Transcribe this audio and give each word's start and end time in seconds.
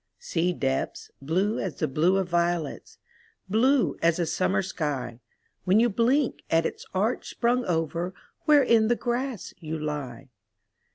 Sea 0.17 0.51
depths, 0.51 1.11
blue 1.21 1.59
as 1.59 1.75
the 1.77 1.87
blue 1.87 2.17
of 2.17 2.27
violets— 2.27 2.97
Blue 3.51 3.97
as 4.01 4.17
a 4.17 4.25
summer 4.25 4.63
sky, 4.63 5.19
When 5.63 5.79
you 5.79 5.89
blink 5.89 6.41
at 6.49 6.65
its 6.65 6.87
arch 6.91 7.29
sprung 7.29 7.63
over 7.65 8.15
Where 8.45 8.63
in 8.63 8.87
the 8.87 8.95
grass 8.95 9.53
you 9.59 9.77
lie. 9.77 10.29